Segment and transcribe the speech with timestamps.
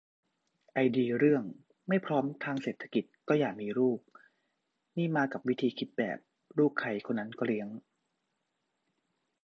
[0.73, 1.43] ไอเดียเรื่อง
[1.87, 3.99] "ไม่พร้อมทางเศรษฐกิจก็อย่ามีลูก"
[4.97, 6.17] นี่มากับวิธีคิดแบบ
[6.57, 7.69] ลูกใครคนนั้นก็เลี้ยง